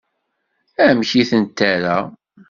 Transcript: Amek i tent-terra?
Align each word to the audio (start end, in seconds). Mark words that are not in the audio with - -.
Amek 0.85 1.11
i 1.21 1.23
tent-terra? 1.29 1.97